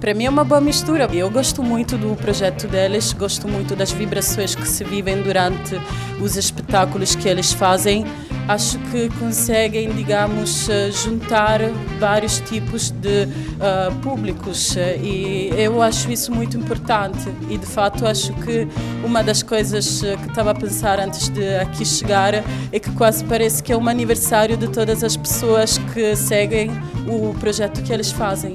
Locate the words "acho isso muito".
15.82-16.56